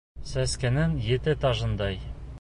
[0.29, 2.05] Сәскәнең ете тажындай